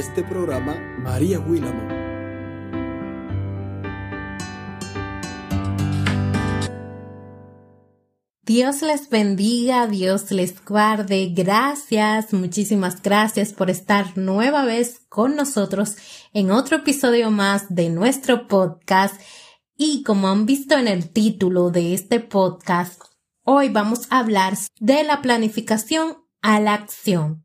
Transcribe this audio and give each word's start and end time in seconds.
este 0.00 0.24
programa, 0.24 0.74
María 0.98 1.38
Willamo. 1.40 2.00
Dios 8.42 8.80
les 8.80 9.10
bendiga, 9.10 9.86
Dios 9.86 10.30
les 10.30 10.64
guarde. 10.64 11.30
Gracias, 11.34 12.32
muchísimas 12.32 13.02
gracias 13.02 13.52
por 13.52 13.68
estar 13.68 14.16
nueva 14.16 14.64
vez 14.64 15.02
con 15.10 15.36
nosotros 15.36 15.96
en 16.32 16.50
otro 16.50 16.78
episodio 16.78 17.30
más 17.30 17.66
de 17.68 17.90
nuestro 17.90 18.48
podcast. 18.48 19.20
Y 19.76 20.02
como 20.02 20.28
han 20.28 20.46
visto 20.46 20.78
en 20.78 20.88
el 20.88 21.10
título 21.10 21.70
de 21.70 21.92
este 21.92 22.20
podcast, 22.20 23.02
hoy 23.44 23.68
vamos 23.68 24.06
a 24.08 24.20
hablar 24.20 24.54
de 24.80 25.04
la 25.04 25.20
planificación 25.20 26.16
a 26.40 26.58
la 26.58 26.72
acción. 26.72 27.44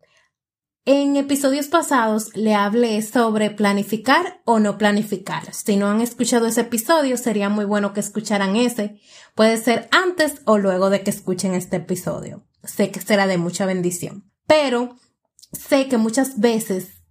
En 0.87 1.15
episodios 1.15 1.65
pasados 1.65 2.29
le 2.35 2.53
hablé 2.53 3.01
sobre 3.01 3.49
planificar 3.49 4.43
o 4.45 4.59
no 4.59 4.77
planificar. 4.77 5.51
Si 5.51 5.77
no 5.77 5.87
han 5.87 5.99
escuchado 5.99 6.45
ese 6.45 6.61
episodio, 6.61 7.17
sería 7.17 7.49
muy 7.49 7.65
bueno 7.65 7.91
que 7.91 8.01
escucharan 8.01 8.55
ese. 8.55 8.99
Puede 9.33 9.57
ser 9.57 9.89
antes 9.89 10.43
o 10.45 10.59
luego 10.59 10.91
de 10.91 11.01
que 11.01 11.09
escuchen 11.09 11.55
este 11.55 11.77
episodio. 11.77 12.45
Sé 12.63 12.91
que 12.91 13.01
será 13.01 13.25
de 13.25 13.39
mucha 13.39 13.65
bendición. 13.65 14.31
Pero 14.45 14.95
sé 15.51 15.87
que 15.87 15.97
muchas 15.97 16.39
veces 16.39 17.01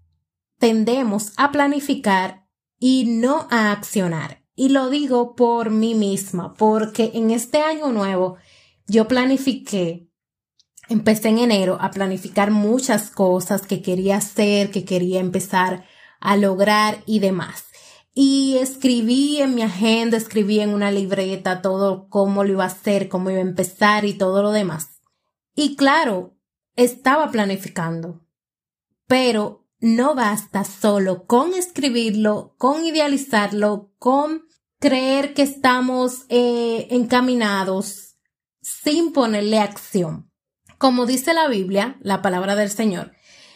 tendemos 0.60 1.32
a 1.36 1.50
planificar 1.50 2.46
y 2.78 3.06
no 3.06 3.48
a 3.50 3.72
accionar. 3.72 4.44
Y 4.54 4.68
lo 4.68 4.88
digo 4.88 5.34
por 5.34 5.70
mí 5.70 5.96
misma, 5.96 6.54
porque 6.54 7.10
en 7.14 7.32
este 7.32 7.58
año 7.58 7.90
nuevo 7.90 8.36
yo 8.86 9.08
planifiqué 9.08 10.08
empecé 10.88 11.28
en 11.28 11.38
enero 11.38 11.78
a 11.80 11.90
planificar 11.90 12.50
muchas 12.50 13.10
cosas 13.10 13.66
que 13.66 13.82
quería 13.82 14.16
hacer, 14.16 14.70
que 14.70 14.84
quería 14.84 15.20
empezar 15.20 15.84
a 16.20 16.36
lograr 16.36 17.02
y 17.06 17.18
demás. 17.18 17.64
Y 18.12 18.58
escribí 18.58 19.38
en 19.38 19.54
mi 19.54 19.62
agenda, 19.62 20.16
escribí 20.16 20.60
en 20.60 20.70
una 20.70 20.90
libreta 20.90 21.62
todo 21.62 22.08
cómo 22.08 22.44
lo 22.44 22.52
iba 22.52 22.64
a 22.64 22.68
hacer, 22.68 23.08
cómo 23.08 23.30
iba 23.30 23.40
a 23.40 23.42
empezar 23.42 24.04
y 24.04 24.14
todo 24.14 24.42
lo 24.42 24.52
demás. 24.52 25.00
Y 25.56 25.76
claro, 25.76 26.36
estaba 26.76 27.30
planificando, 27.30 28.24
pero 29.06 29.66
no 29.80 30.14
basta 30.14 30.64
solo 30.64 31.26
con 31.26 31.54
escribirlo, 31.54 32.54
con 32.56 32.84
idealizarlo, 32.84 33.92
con 33.98 34.44
creer 34.78 35.34
que 35.34 35.42
estamos 35.42 36.24
eh, 36.28 36.88
encaminados 36.90 38.16
sin 38.60 39.12
ponerle 39.12 39.58
acción. 39.58 40.30
Como 40.84 41.06
dice 41.06 41.32
la 41.32 41.48
Biblia, 41.48 41.96
la 42.02 42.20
palabra 42.20 42.56
del 42.56 42.68
Señor, 42.68 43.12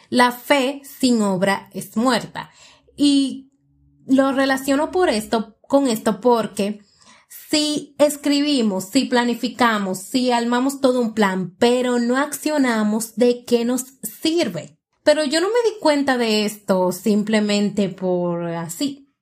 la 0.09 0.33
fe 0.33 0.81
sin 0.83 1.21
obra 1.21 1.69
es 1.75 1.95
muerta. 1.95 2.51
Y 2.97 3.51
lo 4.07 4.33
relaciono 4.33 4.91
por 4.91 5.11
esto, 5.11 5.59
con 5.61 5.89
esto 5.89 6.23
porque 6.23 6.81
si 7.29 7.95
escribimos, 7.99 8.85
si 8.85 9.05
planificamos, 9.05 9.99
si 9.99 10.33
armamos 10.33 10.81
todo 10.81 11.03
un 11.03 11.13
plan, 11.13 11.55
pero 11.59 11.99
no 11.99 12.17
accionamos, 12.17 13.15
¿de 13.17 13.45
qué 13.45 13.67
nos 13.67 13.99
sirve? 14.23 14.79
Pero 15.03 15.23
yo 15.23 15.43
no 15.43 15.49
me 15.49 15.71
di 15.71 15.77
cuenta 15.83 16.17
de 16.17 16.47
esto 16.47 16.93
simplemente 16.93 17.91
por 17.91 18.47
así. 18.47 19.13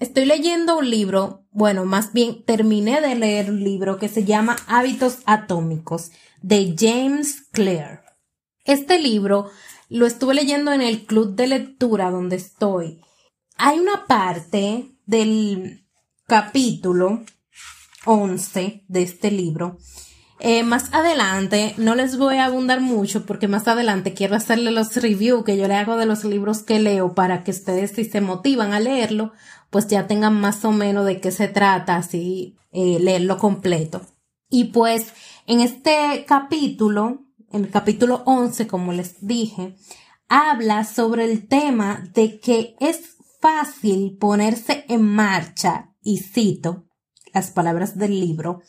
Estoy 0.00 0.24
leyendo 0.24 0.76
un 0.76 0.90
libro, 0.90 1.46
bueno, 1.52 1.84
más 1.84 2.12
bien 2.12 2.44
terminé 2.44 3.00
de 3.00 3.14
leer 3.14 3.48
un 3.52 3.62
libro 3.62 3.96
que 3.96 4.08
se 4.08 4.24
llama 4.24 4.56
Hábitos 4.66 5.18
Atómicos 5.24 6.10
de 6.44 6.74
James 6.78 7.46
Clear. 7.52 8.04
Este 8.66 9.00
libro 9.00 9.50
lo 9.88 10.04
estuve 10.04 10.34
leyendo 10.34 10.72
en 10.72 10.82
el 10.82 11.06
club 11.06 11.34
de 11.34 11.46
lectura 11.46 12.10
donde 12.10 12.36
estoy. 12.36 13.00
Hay 13.56 13.78
una 13.78 14.04
parte 14.06 14.90
del 15.06 15.86
capítulo 16.26 17.24
11 18.04 18.84
de 18.86 19.02
este 19.02 19.30
libro. 19.30 19.78
Eh, 20.38 20.64
más 20.64 20.92
adelante, 20.92 21.74
no 21.78 21.94
les 21.94 22.18
voy 22.18 22.36
a 22.36 22.44
abundar 22.44 22.82
mucho 22.82 23.24
porque 23.24 23.48
más 23.48 23.66
adelante 23.66 24.12
quiero 24.12 24.36
hacerle 24.36 24.70
los 24.70 24.94
reviews 24.96 25.44
que 25.44 25.56
yo 25.56 25.66
le 25.66 25.76
hago 25.76 25.96
de 25.96 26.04
los 26.04 26.24
libros 26.24 26.62
que 26.62 26.78
leo 26.78 27.14
para 27.14 27.42
que 27.42 27.52
ustedes 27.52 27.92
si 27.92 28.04
se 28.04 28.20
motivan 28.20 28.74
a 28.74 28.80
leerlo, 28.80 29.32
pues 29.70 29.86
ya 29.86 30.06
tengan 30.06 30.38
más 30.38 30.62
o 30.66 30.72
menos 30.72 31.06
de 31.06 31.22
qué 31.22 31.30
se 31.30 31.48
trata, 31.48 31.96
así 31.96 32.54
eh, 32.70 32.98
leerlo 33.00 33.38
completo. 33.38 34.02
Y 34.54 34.66
pues 34.66 35.12
en 35.48 35.58
este 35.58 36.24
capítulo, 36.28 37.24
en 37.50 37.64
el 37.64 37.70
capítulo 37.72 38.22
11, 38.24 38.68
como 38.68 38.92
les 38.92 39.26
dije, 39.26 39.74
habla 40.28 40.84
sobre 40.84 41.24
el 41.24 41.48
tema 41.48 42.08
de 42.14 42.38
que 42.38 42.76
es 42.78 43.16
fácil 43.40 44.16
ponerse 44.16 44.84
en 44.88 45.02
marcha, 45.02 45.92
y 46.04 46.18
cito 46.18 46.86
las 47.32 47.50
palabras 47.50 47.98
del 47.98 48.20
libro, 48.20 48.60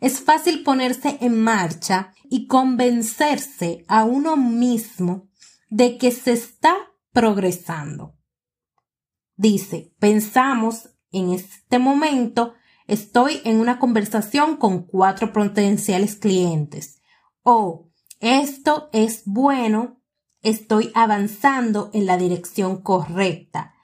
es 0.00 0.20
fácil 0.20 0.64
ponerse 0.64 1.18
en 1.20 1.40
marcha 1.40 2.12
y 2.28 2.48
convencerse 2.48 3.84
a 3.86 4.02
uno 4.02 4.36
mismo 4.36 5.28
de 5.70 5.98
que 5.98 6.10
se 6.10 6.32
está 6.32 6.74
progresando. 7.12 8.16
Dice, 9.36 9.94
pensamos 10.00 10.88
en 11.12 11.30
este 11.30 11.78
momento 11.78 12.54
estoy 12.88 13.40
en 13.44 13.60
una 13.60 13.78
conversación 13.78 14.56
con 14.56 14.82
cuatro 14.82 15.32
potenciales 15.32 16.16
clientes. 16.16 17.00
O 17.42 17.90
esto 18.18 18.88
es 18.92 19.22
bueno, 19.26 20.00
estoy 20.42 20.90
avanzando 20.94 21.90
en 21.92 22.06
la 22.06 22.16
dirección 22.16 22.82
correcta. 22.82 23.74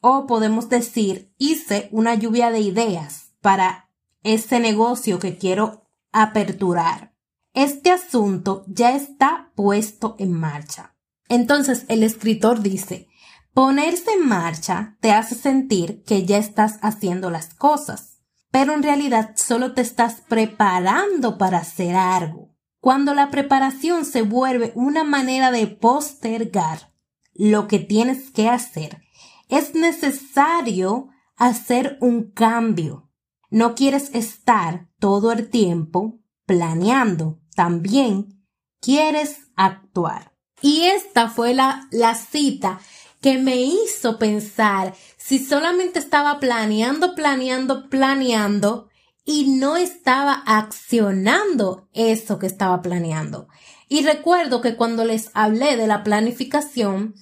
O 0.00 0.26
podemos 0.26 0.68
decir, 0.68 1.34
hice 1.36 1.88
una 1.92 2.14
lluvia 2.14 2.50
de 2.50 2.60
ideas 2.60 3.34
para 3.40 3.90
ese 4.22 4.60
negocio 4.60 5.18
que 5.18 5.36
quiero 5.36 5.88
aperturar. 6.12 7.14
Este 7.54 7.90
asunto 7.90 8.64
ya 8.68 8.94
está 8.94 9.52
puesto 9.54 10.16
en 10.18 10.32
marcha. 10.32 10.94
Entonces 11.28 11.84
el 11.88 12.02
escritor 12.02 12.62
dice, 12.62 13.08
ponerse 13.52 14.12
en 14.12 14.26
marcha 14.26 14.96
te 15.00 15.12
hace 15.12 15.34
sentir 15.34 16.02
que 16.04 16.24
ya 16.24 16.38
estás 16.38 16.78
haciendo 16.82 17.30
las 17.30 17.54
cosas 17.54 18.11
pero 18.52 18.74
en 18.74 18.82
realidad 18.82 19.32
solo 19.34 19.72
te 19.72 19.80
estás 19.80 20.20
preparando 20.28 21.38
para 21.38 21.58
hacer 21.58 21.96
algo. 21.96 22.54
Cuando 22.80 23.14
la 23.14 23.30
preparación 23.30 24.04
se 24.04 24.22
vuelve 24.22 24.72
una 24.74 25.02
manera 25.02 25.50
de 25.50 25.66
postergar 25.66 26.92
lo 27.32 27.66
que 27.66 27.78
tienes 27.78 28.30
que 28.30 28.48
hacer, 28.48 29.02
es 29.48 29.74
necesario 29.74 31.08
hacer 31.36 31.96
un 32.00 32.30
cambio. 32.30 33.10
No 33.50 33.74
quieres 33.74 34.10
estar 34.14 34.88
todo 34.98 35.32
el 35.32 35.48
tiempo 35.48 36.20
planeando, 36.44 37.40
también 37.56 38.46
quieres 38.80 39.48
actuar. 39.56 40.34
Y 40.60 40.82
esta 40.82 41.28
fue 41.28 41.54
la, 41.54 41.88
la 41.90 42.14
cita 42.14 42.80
que 43.22 43.38
me 43.38 43.56
hizo 43.56 44.18
pensar 44.18 44.94
si 45.16 45.38
solamente 45.38 46.00
estaba 46.00 46.40
planeando, 46.40 47.14
planeando, 47.14 47.88
planeando 47.88 48.88
y 49.24 49.56
no 49.56 49.76
estaba 49.76 50.42
accionando 50.44 51.88
eso 51.92 52.38
que 52.40 52.48
estaba 52.48 52.82
planeando. 52.82 53.48
Y 53.88 54.02
recuerdo 54.02 54.60
que 54.60 54.74
cuando 54.74 55.04
les 55.04 55.30
hablé 55.34 55.76
de 55.76 55.86
la 55.86 56.02
planificación, 56.02 57.14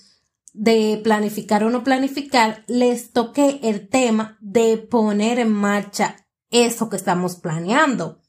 de 0.54 1.00
planificar 1.04 1.62
o 1.64 1.70
no 1.70 1.84
planificar, 1.84 2.64
les 2.66 3.12
toqué 3.12 3.60
el 3.62 3.88
tema 3.88 4.38
de 4.40 4.78
poner 4.78 5.38
en 5.38 5.52
marcha 5.52 6.16
eso 6.50 6.88
que 6.88 6.96
estamos 6.96 7.36
planeando. 7.36 8.19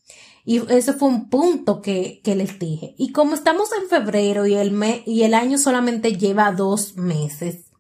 Y 0.44 0.62
ese 0.72 0.94
fue 0.94 1.10
un 1.10 1.30
punto 1.30 1.82
que, 1.82 2.22
que 2.24 2.36
les 2.36 2.58
dije. 2.58 2.96
Y 2.98 3.12
como 3.12 3.36
estamos 3.36 3.70
en 3.80 3.88
febrero 3.88 4.48
y 4.48 4.56
el, 4.56 4.72
me, 4.72 5.04
y 5.06 5.24
el 5.24 5.34
año 5.34 5.58
solamente 5.58 6.18
lleva 6.18 6.52
dos 6.52 6.96
meses, 6.96 7.72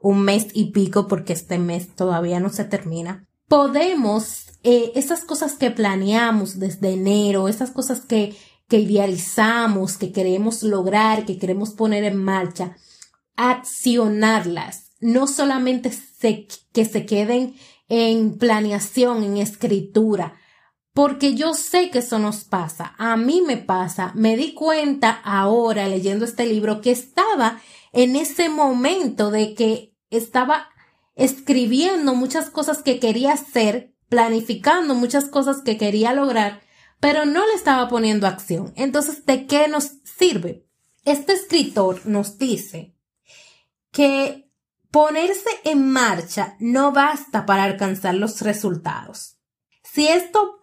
un 0.00 0.22
mes 0.22 0.48
y 0.54 0.70
pico 0.70 1.06
porque 1.06 1.32
este 1.32 1.58
mes 1.58 1.94
todavía 1.94 2.40
no 2.40 2.50
se 2.50 2.64
termina. 2.64 3.26
Podemos, 3.48 4.46
eh, 4.62 4.92
esas 4.94 5.24
cosas 5.24 5.54
que 5.54 5.70
planeamos 5.70 6.58
desde 6.58 6.92
enero, 6.92 7.48
esas 7.48 7.70
cosas 7.70 8.00
que, 8.00 8.36
que 8.68 8.80
idealizamos, 8.80 9.96
que 9.96 10.12
queremos 10.12 10.62
lograr, 10.62 11.24
que 11.24 11.38
queremos 11.38 11.70
poner 11.70 12.04
en 12.04 12.16
marcha, 12.16 12.76
accionarlas, 13.36 14.90
no 15.00 15.26
solamente 15.26 15.92
que 16.72 16.84
se 16.84 17.06
queden 17.06 17.54
en 17.88 18.36
planeación, 18.36 19.22
en 19.22 19.38
escritura, 19.38 20.34
porque 20.94 21.34
yo 21.34 21.54
sé 21.54 21.90
que 21.90 22.00
eso 22.00 22.18
nos 22.18 22.44
pasa, 22.44 22.94
a 22.98 23.16
mí 23.16 23.42
me 23.46 23.56
pasa, 23.56 24.12
me 24.14 24.36
di 24.36 24.54
cuenta 24.54 25.10
ahora 25.24 25.86
leyendo 25.86 26.24
este 26.24 26.46
libro 26.46 26.80
que 26.80 26.90
estaba 26.90 27.60
en 27.92 28.16
ese 28.16 28.48
momento 28.48 29.30
de 29.30 29.54
que 29.54 29.94
estaba 30.10 30.68
escribiendo 31.14 32.14
muchas 32.14 32.50
cosas 32.50 32.82
que 32.82 32.98
quería 33.00 33.32
hacer, 33.32 33.94
planificando 34.08 34.94
muchas 34.94 35.26
cosas 35.26 35.62
que 35.62 35.76
quería 35.76 36.12
lograr, 36.12 36.62
pero 37.00 37.26
no 37.26 37.46
le 37.46 37.54
estaba 37.54 37.88
poniendo 37.88 38.26
acción. 38.26 38.72
Entonces, 38.76 39.24
¿de 39.26 39.46
qué 39.46 39.68
nos 39.68 39.92
sirve? 40.04 40.66
Este 41.04 41.32
escritor 41.32 42.06
nos 42.06 42.38
dice 42.38 42.94
que 43.92 44.50
ponerse 44.90 45.50
en 45.64 45.90
marcha 45.90 46.56
no 46.60 46.92
basta 46.92 47.46
para 47.46 47.64
alcanzar 47.64 48.14
los 48.14 48.40
resultados. 48.42 49.38
Si 49.82 50.08
esto 50.08 50.57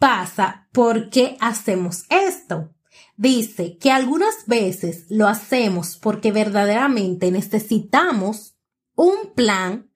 pasa, 0.00 0.66
¿por 0.72 1.10
qué 1.10 1.36
hacemos 1.40 2.04
esto? 2.08 2.74
Dice 3.16 3.76
que 3.76 3.92
algunas 3.92 4.46
veces 4.46 5.04
lo 5.10 5.28
hacemos 5.28 5.96
porque 5.96 6.32
verdaderamente 6.32 7.30
necesitamos 7.30 8.56
un 8.96 9.34
plan 9.36 9.90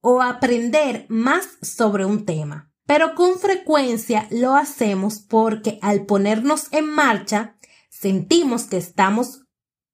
o 0.00 0.20
aprender 0.20 1.06
más 1.08 1.46
sobre 1.62 2.04
un 2.04 2.26
tema. 2.26 2.72
Pero 2.86 3.14
con 3.14 3.38
frecuencia 3.38 4.26
lo 4.30 4.54
hacemos 4.54 5.20
porque 5.20 5.78
al 5.80 6.06
ponernos 6.06 6.66
en 6.72 6.88
marcha 6.88 7.56
sentimos 7.88 8.64
que 8.64 8.76
estamos 8.76 9.42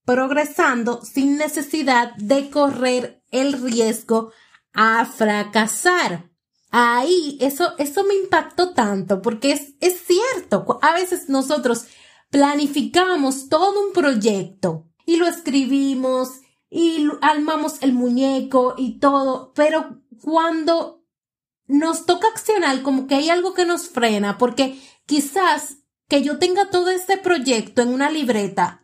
progresando 0.04 1.02
sin 1.02 1.36
necesidad 1.36 2.14
de 2.16 2.50
correr 2.50 3.22
el 3.30 3.52
riesgo 3.62 4.32
a 4.72 5.04
fracasar. 5.04 6.31
Ahí, 6.74 7.36
eso, 7.42 7.74
eso 7.76 8.02
me 8.02 8.14
impactó 8.14 8.72
tanto 8.72 9.20
porque 9.20 9.52
es, 9.52 9.74
es 9.80 10.02
cierto. 10.06 10.78
A 10.80 10.94
veces 10.94 11.28
nosotros 11.28 11.84
planificamos 12.30 13.50
todo 13.50 13.86
un 13.86 13.92
proyecto 13.92 14.88
y 15.04 15.16
lo 15.16 15.26
escribimos 15.26 16.40
y 16.70 17.06
armamos 17.20 17.82
el 17.82 17.92
muñeco 17.92 18.74
y 18.78 18.98
todo, 18.98 19.52
pero 19.54 20.00
cuando 20.22 21.04
nos 21.66 22.06
toca 22.06 22.28
accionar, 22.28 22.82
como 22.82 23.06
que 23.06 23.16
hay 23.16 23.28
algo 23.28 23.52
que 23.52 23.66
nos 23.66 23.90
frena, 23.90 24.38
porque 24.38 24.80
quizás 25.04 25.76
que 26.08 26.22
yo 26.22 26.38
tenga 26.38 26.70
todo 26.70 26.88
este 26.88 27.18
proyecto 27.18 27.82
en 27.82 27.88
una 27.88 28.10
libreta 28.10 28.82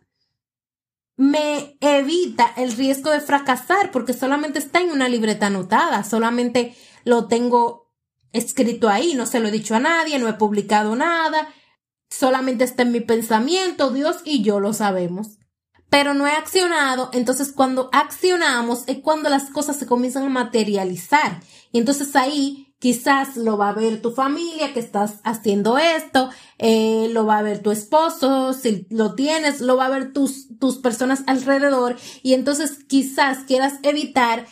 me 1.19 1.75
evita 1.81 2.53
el 2.55 2.71
riesgo 2.71 3.09
de 3.09 3.19
fracasar 3.19 3.91
porque 3.91 4.13
solamente 4.13 4.57
está 4.57 4.79
en 4.79 4.89
una 4.89 5.09
libreta 5.09 5.47
anotada, 5.47 6.05
solamente 6.05 6.77
lo 7.05 7.27
tengo 7.27 7.91
escrito 8.31 8.89
ahí, 8.89 9.13
no 9.15 9.25
se 9.25 9.39
lo 9.39 9.47
he 9.47 9.51
dicho 9.51 9.75
a 9.75 9.79
nadie, 9.79 10.19
no 10.19 10.27
he 10.27 10.33
publicado 10.33 10.95
nada, 10.95 11.49
solamente 12.09 12.63
está 12.63 12.83
en 12.83 12.91
mi 12.91 12.99
pensamiento, 12.99 13.91
Dios 13.91 14.17
y 14.23 14.41
yo 14.41 14.59
lo 14.59 14.73
sabemos. 14.73 15.37
Pero 15.89 16.13
no 16.13 16.27
he 16.27 16.31
accionado, 16.31 17.09
entonces 17.13 17.51
cuando 17.51 17.89
accionamos 17.91 18.83
es 18.85 18.99
cuando 18.99 19.29
las 19.29 19.49
cosas 19.49 19.77
se 19.77 19.87
comienzan 19.87 20.23
a 20.23 20.29
materializar. 20.29 21.41
Y 21.71 21.79
entonces 21.79 22.15
ahí 22.15 22.69
quizás 22.79 23.35
lo 23.35 23.57
va 23.57 23.69
a 23.69 23.73
ver 23.73 24.01
tu 24.01 24.11
familia 24.11 24.73
que 24.73 24.79
estás 24.79 25.19
haciendo 25.23 25.77
esto, 25.77 26.29
eh, 26.57 27.09
lo 27.11 27.25
va 27.25 27.39
a 27.39 27.43
ver 27.43 27.61
tu 27.61 27.71
esposo, 27.71 28.53
si 28.53 28.87
lo 28.89 29.15
tienes, 29.15 29.61
lo 29.61 29.77
va 29.77 29.87
a 29.87 29.89
ver 29.89 30.13
tus, 30.13 30.57
tus 30.59 30.77
personas 30.77 31.23
alrededor 31.27 31.97
y 32.23 32.33
entonces 32.35 32.83
quizás 32.87 33.39
quieras 33.39 33.73
evitar 33.83 34.45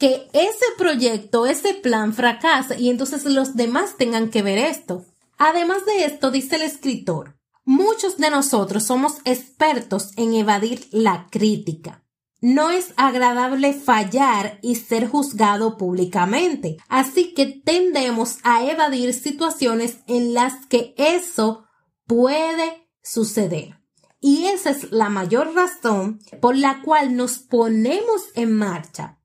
que 0.00 0.28
ese 0.32 0.64
proyecto, 0.78 1.46
ese 1.46 1.74
plan 1.74 2.14
fracase 2.14 2.80
y 2.80 2.88
entonces 2.88 3.26
los 3.26 3.54
demás 3.54 3.96
tengan 3.98 4.30
que 4.30 4.40
ver 4.42 4.58
esto. 4.58 5.04
Además 5.36 5.84
de 5.84 6.06
esto, 6.06 6.30
dice 6.30 6.56
el 6.56 6.62
escritor, 6.62 7.36
muchos 7.64 8.16
de 8.16 8.30
nosotros 8.30 8.84
somos 8.84 9.18
expertos 9.24 10.12
en 10.16 10.34
evadir 10.34 10.88
la 10.90 11.28
crítica. 11.30 12.02
No 12.40 12.70
es 12.70 12.94
agradable 12.96 13.74
fallar 13.74 14.58
y 14.62 14.76
ser 14.76 15.06
juzgado 15.06 15.76
públicamente, 15.76 16.78
así 16.88 17.34
que 17.34 17.44
tendemos 17.46 18.38
a 18.42 18.64
evadir 18.64 19.12
situaciones 19.12 19.98
en 20.06 20.32
las 20.32 20.64
que 20.64 20.94
eso 20.96 21.64
puede 22.06 22.88
suceder. 23.02 23.78
Y 24.18 24.46
esa 24.46 24.70
es 24.70 24.90
la 24.90 25.10
mayor 25.10 25.54
razón 25.54 26.20
por 26.40 26.56
la 26.56 26.80
cual 26.80 27.16
nos 27.16 27.38
ponemos 27.38 28.22
en 28.34 28.56
marcha, 28.56 29.19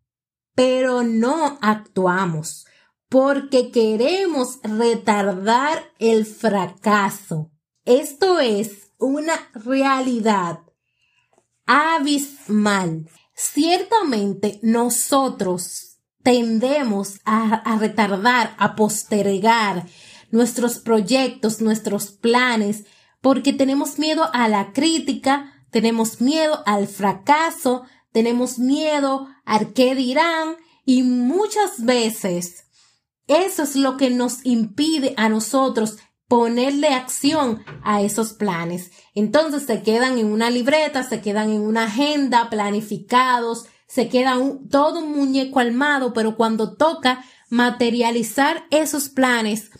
pero 0.56 1.04
no 1.04 1.57
actuamos 1.62 2.66
porque 3.10 3.72
queremos 3.72 4.60
retardar 4.63 5.94
el 6.00 6.25
fracaso. 6.25 7.52
Esto 7.86 8.40
es 8.40 8.92
una 8.98 9.34
realidad 9.54 10.62
abismal. 11.66 13.10
Ciertamente 13.34 14.60
nosotros 14.63 16.00
tendemos 16.24 17.19
a, 17.25 17.78
retardar, 17.78 18.56
a 18.57 18.75
postergar 18.75 19.86
nuestros 20.31 20.80
proyectos, 20.80 21.62
nuestros 21.62 22.07
planes, 22.12 22.86
porque 23.22 23.54
tenemos 23.54 24.00
miedo 24.00 24.30
a 24.34 24.48
la 24.48 24.74
crítica, 24.74 25.54
tenemos 25.69 26.22
miedo 26.22 26.63
al 26.66 26.88
fracaso, 26.88 27.84
tenemos 28.15 28.59
miedo 28.59 29.27
al 29.44 29.73
qué 29.73 29.94
dirán 29.94 30.56
y 30.85 31.03
muchas 31.03 31.83
veces 31.83 32.63
eso 33.27 33.63
es 33.63 33.75
lo 33.75 33.97
que 33.97 34.09
nos 34.09 34.45
impide 34.45 35.13
a 35.17 35.27
nosotros 35.27 35.97
ponerle 36.29 36.94
acción 36.94 37.65
a 37.83 38.01
esos 38.01 38.31
planes. 38.31 38.91
Entonces 39.15 39.63
se 39.63 39.83
quedan 39.83 40.17
en 40.17 40.27
una 40.27 40.50
libreta, 40.50 41.03
se 41.03 41.19
quedan 41.19 41.50
en 41.50 41.59
una 41.59 41.88
agenda, 41.88 42.50
planificados, 42.50 43.65
se 43.85 44.07
queda 44.07 44.38
todo 44.71 45.00
un 45.00 45.11
muñeco 45.11 45.59
armado, 45.59 46.13
pero 46.13 46.38
cuando 46.38 46.77
toca 46.77 47.25
materializar 47.50 48.63
esos 48.71 49.09
planes, 49.09 49.71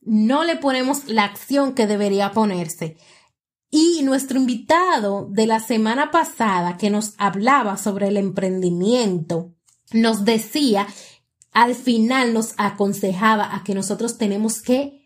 no 0.00 0.42
le 0.42 0.56
ponemos 0.56 1.06
la 1.06 1.22
acción 1.22 1.72
que 1.72 1.86
debería 1.86 2.32
ponerse. 2.32 2.96
Y 3.70 4.02
nuestro 4.02 4.38
invitado 4.38 5.28
de 5.30 5.46
la 5.46 5.60
semana 5.60 6.10
pasada 6.10 6.76
que 6.76 6.90
nos 6.90 7.14
hablaba 7.18 7.76
sobre 7.76 8.08
el 8.08 8.16
emprendimiento, 8.16 9.54
nos 9.92 10.24
decía 10.24 10.86
al 11.56 11.74
final 11.74 12.34
nos 12.34 12.52
aconsejaba 12.58 13.56
a 13.56 13.64
que 13.64 13.74
nosotros 13.74 14.18
tenemos 14.18 14.60
que 14.60 15.00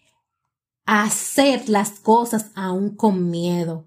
hacer 0.85 1.69
las 1.69 2.01
cosas 2.01 2.51
aún 2.57 2.97
con 2.97 3.31
miedo. 3.31 3.87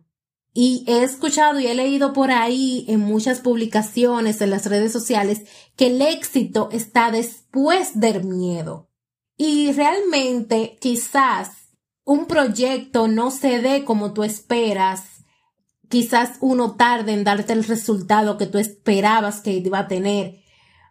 Y 0.53 0.85
he 0.87 1.03
escuchado 1.03 1.59
y 1.59 1.67
he 1.67 1.75
leído 1.75 2.13
por 2.13 2.31
ahí 2.31 2.85
en 2.87 3.01
muchas 3.01 3.41
publicaciones 3.41 4.39
en 4.39 4.51
las 4.51 4.67
redes 4.67 4.93
sociales 4.93 5.41
que 5.75 5.87
el 5.87 6.01
éxito 6.01 6.69
está 6.71 7.11
después 7.11 7.99
del 7.99 8.23
miedo. 8.23 8.89
Y 9.35 9.73
realmente 9.73 10.77
quizás 10.79 11.49
un 12.05 12.25
proyecto 12.25 13.07
no 13.07 13.31
se 13.31 13.59
dé 13.59 13.83
como 13.85 14.13
tú 14.13 14.23
esperas, 14.23 15.25
quizás 15.89 16.37
uno 16.41 16.75
tarde 16.75 17.13
en 17.13 17.23
darte 17.23 17.53
el 17.53 17.63
resultado 17.63 18.37
que 18.37 18.47
tú 18.47 18.57
esperabas 18.57 19.41
que 19.41 19.51
iba 19.51 19.79
a 19.79 19.87
tener, 19.87 20.43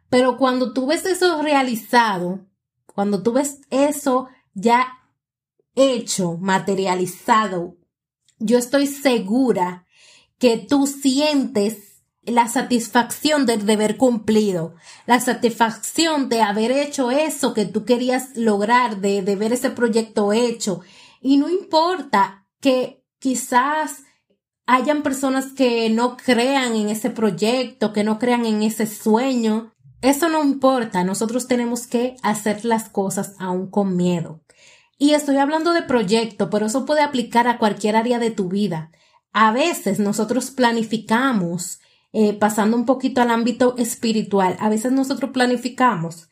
pero 0.08 0.36
cuando 0.36 0.72
tú 0.72 0.86
ves 0.86 1.04
eso 1.06 1.42
realizado, 1.42 2.46
cuando 2.86 3.22
tú 3.22 3.32
ves 3.32 3.60
eso 3.70 4.28
ya 4.54 4.98
hecho, 5.74 6.36
materializado, 6.38 7.76
yo 8.38 8.58
estoy 8.58 8.86
segura 8.86 9.86
que 10.38 10.58
tú 10.58 10.86
sientes 10.86 11.92
la 12.24 12.48
satisfacción 12.48 13.46
del 13.46 13.66
deber 13.66 13.96
cumplido, 13.96 14.74
la 15.06 15.20
satisfacción 15.20 16.28
de 16.28 16.42
haber 16.42 16.70
hecho 16.70 17.10
eso 17.10 17.52
que 17.54 17.64
tú 17.64 17.84
querías 17.84 18.36
lograr, 18.36 19.00
de, 19.00 19.22
de 19.22 19.36
ver 19.36 19.52
ese 19.52 19.70
proyecto 19.70 20.32
hecho. 20.32 20.82
Y 21.22 21.36
no 21.36 21.48
importa 21.48 22.46
que 22.60 23.04
quizás 23.18 24.02
hayan 24.66 25.02
personas 25.02 25.52
que 25.52 25.88
no 25.90 26.16
crean 26.16 26.74
en 26.74 26.88
ese 26.88 27.10
proyecto, 27.10 27.92
que 27.92 28.04
no 28.04 28.18
crean 28.18 28.44
en 28.44 28.62
ese 28.62 28.86
sueño, 28.86 29.72
eso 30.02 30.28
no 30.28 30.42
importa, 30.42 31.04
nosotros 31.04 31.46
tenemos 31.46 31.86
que 31.86 32.16
hacer 32.22 32.64
las 32.64 32.88
cosas 32.88 33.36
aún 33.38 33.70
con 33.70 33.96
miedo. 33.96 34.40
Y 34.98 35.14
estoy 35.14 35.36
hablando 35.36 35.72
de 35.72 35.82
proyecto, 35.82 36.50
pero 36.50 36.66
eso 36.66 36.84
puede 36.84 37.02
aplicar 37.02 37.46
a 37.46 37.58
cualquier 37.58 37.96
área 37.96 38.18
de 38.18 38.32
tu 38.32 38.48
vida. 38.48 38.90
A 39.32 39.52
veces 39.52 40.00
nosotros 40.00 40.50
planificamos, 40.50 41.80
eh, 42.12 42.34
pasando 42.34 42.76
un 42.76 42.84
poquito 42.84 43.22
al 43.22 43.30
ámbito 43.30 43.76
espiritual, 43.78 44.56
a 44.58 44.68
veces 44.68 44.92
nosotros 44.92 45.30
planificamos 45.30 46.28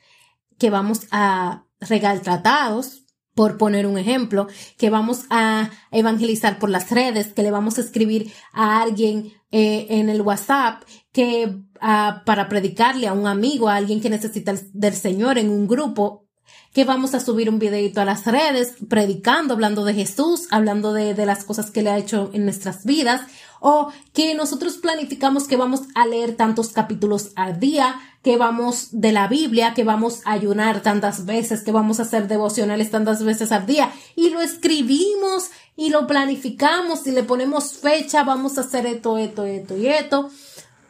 que 0.59 0.69
vamos 0.69 1.07
a 1.11 1.65
regar 1.81 2.21
tratados, 2.21 3.00
por 3.41 3.57
poner 3.57 3.87
un 3.87 3.97
ejemplo, 3.97 4.49
que 4.77 4.91
vamos 4.91 5.21
a 5.31 5.71
evangelizar 5.93 6.59
por 6.59 6.69
las 6.69 6.91
redes, 6.91 7.29
que 7.29 7.43
le 7.43 7.51
vamos 7.51 7.79
a 7.79 7.81
escribir 7.81 8.31
a 8.53 8.83
alguien 8.83 9.33
eh, 9.51 9.87
en 9.89 10.11
el 10.11 10.21
WhatsApp, 10.21 10.83
que 11.11 11.57
para 11.81 12.51
predicarle 12.51 13.09
a 13.09 13.15
un 13.15 13.27
amigo, 13.27 13.71
a 13.71 13.77
alguien 13.77 14.03
que 14.03 14.11
necesita 14.11 14.53
del 14.75 14.93
Señor 14.93 15.39
en 15.39 15.49
un 15.49 15.67
grupo, 15.67 16.27
que 16.75 16.85
vamos 16.85 17.15
a 17.15 17.21
subir 17.21 17.49
un 17.49 17.59
videito 17.59 18.03
a 18.03 18.05
las 18.05 18.27
redes 18.27 18.75
predicando, 18.91 19.55
hablando 19.55 19.87
de 19.87 19.95
Jesús, 19.95 20.47
hablando 20.51 20.93
de, 20.93 21.15
de 21.15 21.25
las 21.25 21.45
cosas 21.45 21.71
que 21.71 21.81
le 21.81 21.89
ha 21.89 21.97
hecho 21.97 22.29
en 22.35 22.45
nuestras 22.45 22.85
vidas, 22.85 23.23
o 23.61 23.93
que 24.13 24.35
nosotros 24.35 24.79
planificamos 24.79 25.47
que 25.47 25.57
vamos 25.57 25.83
a 25.95 26.07
leer 26.07 26.37
tantos 26.37 26.71
capítulos 26.71 27.31
al 27.37 27.61
día, 27.61 28.01
que 28.23 28.37
vamos 28.37 28.89
de 28.93 29.13
la 29.13 29.29
Biblia, 29.29 29.73
que 29.75 29.85
vamos 29.85 30.21
a 30.25 30.33
ayunar 30.33 30.83
tantas 30.83 31.25
veces, 31.27 31.63
que 31.63 31.73
vamos 31.73 32.01
a 32.01 32.03
hacer 32.03 32.29
devocionales 32.29 32.91
tantas 32.91 33.23
veces 33.23 33.53
al 33.53 33.67
día, 33.67 33.93
y 34.17 34.31
lo 34.31 34.41
escribimos 34.41 35.51
y 35.77 35.91
lo 35.91 36.07
planificamos 36.07 37.07
y 37.07 37.13
le 37.13 37.23
ponemos 37.23 37.75
fecha, 37.75 38.25
vamos 38.25 38.59
a 38.59 38.63
hacer 38.63 38.87
esto, 38.87 39.17
esto, 39.17 39.45
esto 39.45 39.77
y 39.77 39.87
esto, 39.87 40.29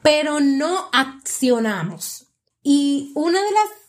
pero 0.03 0.41
no 0.41 0.89
accionamos. 0.93 2.27
Y 2.63 3.13
una 3.15 3.39
de 3.41 3.51
las 3.53 3.81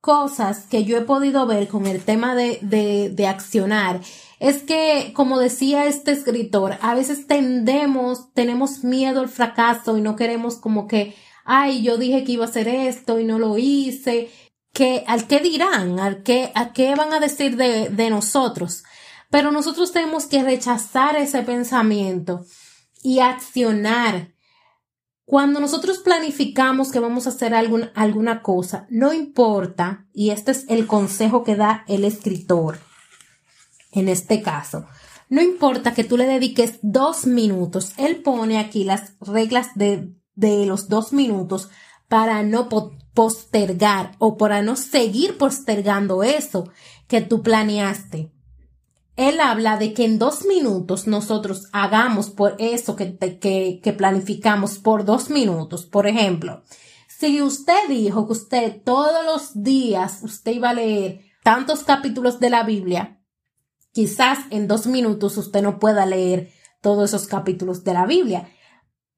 cosas 0.00 0.66
que 0.70 0.84
yo 0.84 0.96
he 0.96 1.02
podido 1.02 1.46
ver 1.46 1.68
con 1.68 1.86
el 1.86 2.02
tema 2.02 2.34
de, 2.34 2.58
de, 2.62 3.10
de 3.10 3.26
accionar 3.26 4.00
es 4.40 4.62
que, 4.62 5.12
como 5.14 5.38
decía 5.38 5.84
este 5.84 6.12
escritor, 6.12 6.78
a 6.80 6.94
veces 6.94 7.26
tendemos, 7.26 8.32
tenemos 8.32 8.82
miedo 8.82 9.20
al 9.20 9.28
fracaso 9.28 9.98
y 9.98 10.00
no 10.00 10.16
queremos 10.16 10.56
como 10.56 10.88
que, 10.88 11.14
ay, 11.44 11.82
yo 11.82 11.98
dije 11.98 12.24
que 12.24 12.32
iba 12.32 12.46
a 12.46 12.48
hacer 12.48 12.66
esto 12.66 13.20
y 13.20 13.24
no 13.24 13.38
lo 13.38 13.58
hice, 13.58 14.30
que, 14.72 15.04
al 15.06 15.26
qué 15.26 15.40
dirán, 15.40 16.00
al 16.00 16.22
qué, 16.22 16.52
a 16.54 16.72
qué 16.72 16.94
van 16.94 17.12
a 17.12 17.20
decir 17.20 17.56
de, 17.56 17.90
de 17.90 18.08
nosotros. 18.08 18.82
Pero 19.30 19.52
nosotros 19.52 19.92
tenemos 19.92 20.24
que 20.24 20.42
rechazar 20.42 21.16
ese 21.16 21.42
pensamiento 21.42 22.46
y 23.02 23.18
accionar. 23.20 24.32
Cuando 25.26 25.60
nosotros 25.60 25.98
planificamos 25.98 26.90
que 26.90 26.98
vamos 26.98 27.26
a 27.26 27.30
hacer 27.30 27.54
alguna 27.54 28.42
cosa, 28.42 28.86
no 28.88 29.12
importa, 29.12 30.06
y 30.14 30.30
este 30.30 30.52
es 30.52 30.64
el 30.68 30.86
consejo 30.86 31.44
que 31.44 31.56
da 31.56 31.84
el 31.88 32.06
escritor 32.06 32.78
en 33.92 34.08
este 34.08 34.42
caso, 34.42 34.86
no 35.28 35.42
importa 35.42 35.94
que 35.94 36.04
tú 36.04 36.16
le 36.16 36.26
dediques 36.26 36.78
dos 36.82 37.26
minutos, 37.26 37.92
él 37.96 38.22
pone 38.22 38.58
aquí 38.58 38.84
las 38.84 39.14
reglas 39.20 39.68
de, 39.74 40.12
de 40.34 40.66
los 40.66 40.88
dos 40.88 41.12
minutos 41.12 41.70
para 42.08 42.42
no 42.42 42.68
postergar 43.14 44.12
o 44.18 44.36
para 44.36 44.62
no 44.62 44.76
seguir 44.76 45.38
postergando 45.38 46.22
eso 46.22 46.68
que 47.06 47.20
tú 47.20 47.42
planeaste 47.42 48.32
él 49.28 49.38
habla 49.38 49.76
de 49.76 49.92
que 49.92 50.06
en 50.06 50.18
dos 50.18 50.46
minutos 50.46 51.06
nosotros 51.06 51.68
hagamos 51.72 52.30
por 52.30 52.56
eso 52.58 52.96
que, 52.96 53.18
que, 53.18 53.80
que 53.82 53.92
planificamos 53.92 54.78
por 54.78 55.04
dos 55.04 55.28
minutos. 55.28 55.84
Por 55.84 56.06
ejemplo, 56.06 56.62
si 57.06 57.42
usted 57.42 57.86
dijo 57.90 58.26
que 58.26 58.32
usted 58.32 58.82
todos 58.82 59.24
los 59.26 59.62
días 59.62 60.20
usted 60.22 60.52
iba 60.52 60.70
a 60.70 60.74
leer 60.74 61.20
tantos 61.42 61.84
capítulos 61.84 62.40
de 62.40 62.48
la 62.48 62.62
Biblia, 62.62 63.19
quizás 63.92 64.38
en 64.50 64.68
dos 64.68 64.86
minutos 64.86 65.36
usted 65.36 65.62
no 65.62 65.78
pueda 65.78 66.06
leer 66.06 66.52
todos 66.80 67.10
esos 67.10 67.26
capítulos 67.26 67.84
de 67.84 67.94
la 67.94 68.06
Biblia. 68.06 68.48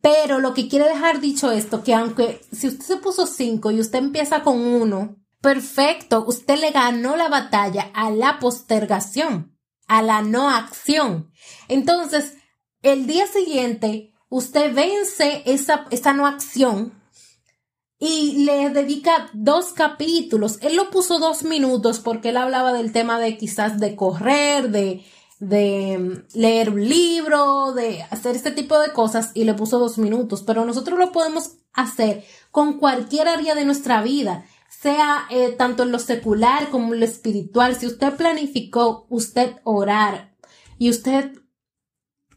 Pero 0.01 0.41
lo 0.41 0.53
que 0.53 0.69
quiere 0.69 0.89
dejar 0.89 1.21
dicho 1.21 1.53
esto, 1.53 1.85
que 1.85 1.95
aunque 1.95 2.41
si 2.53 2.69
usted 2.69 2.85
se 2.85 2.97
puso 2.97 3.27
cinco 3.27 3.71
y 3.71 3.81
usted 3.81 3.99
empieza 3.99 4.43
con 4.43 4.61
uno, 4.61 5.17
perfecto, 5.41 6.25
usted 6.27 6.59
le 6.61 6.71
ganó 6.71 7.17
la 7.17 7.29
batalla 7.29 7.91
a 7.95 8.11
la 8.11 8.39
postergación 8.39 9.53
a 9.93 10.01
la 10.01 10.23
no 10.23 10.49
acción. 10.49 11.31
Entonces, 11.69 12.39
el 12.81 13.07
día 13.07 13.27
siguiente, 13.27 14.15
usted 14.31 14.75
vence 14.75 15.43
esa, 15.45 15.87
esa 15.91 16.15
no 16.15 16.27
acción 16.27 17.02
y 18.05 18.45
le 18.45 18.71
dedica 18.71 19.31
dos 19.33 19.73
capítulos. 19.75 20.59
Él 20.61 20.75
lo 20.75 20.91
puso 20.91 21.21
dos 21.21 21.45
minutos 21.45 22.01
porque 22.01 22.31
él 22.31 22.37
hablaba 22.37 22.73
del 22.73 22.91
tema 22.91 23.21
de 23.21 23.39
quizás 23.39 23.79
de 23.79 23.95
correr, 23.95 24.73
de, 24.73 25.05
de 25.39 25.99
mm, 26.01 26.37
leer 26.37 26.71
un 26.71 26.89
libro, 26.89 27.73
de 27.75 28.03
hacer 28.11 28.35
este 28.35 28.51
tipo 28.51 28.77
de 28.81 28.93
cosas 28.93 29.31
y 29.35 29.45
le 29.45 29.55
puso 29.55 29.79
dos 29.79 29.99
minutos. 29.99 30.43
Pero 30.43 30.65
nosotros 30.65 30.99
lo 30.99 31.13
podemos 31.13 31.53
hacer 31.75 32.25
con 32.51 32.81
cualquier 32.81 33.29
área 33.29 33.55
de 33.55 33.65
nuestra 33.65 34.03
vida 34.03 34.47
sea 34.69 35.27
eh, 35.31 35.55
tanto 35.57 35.85
en 35.85 35.93
lo 35.93 36.01
secular 36.01 36.71
como 36.71 36.95
en 36.95 36.99
lo 36.99 37.07
espiritual, 37.07 37.77
si 37.77 37.87
usted 37.87 38.17
planificó 38.17 39.07
usted 39.11 39.61
orar 39.63 40.35
y 40.77 40.91
usted 40.91 41.31